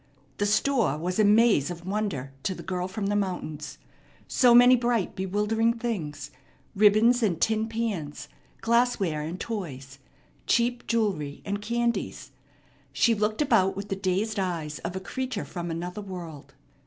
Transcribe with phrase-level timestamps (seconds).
[0.39, 3.77] The store was a maze of wonder to the girl from the mountains
[4.27, 6.31] so many bright, bewildering things,
[6.75, 8.27] ribbons and tin pans,
[8.61, 9.99] glassware and toys,
[10.47, 12.31] cheap jewelry and candies.
[12.91, 16.55] She looked about with the dazed eyes of a creature from another world.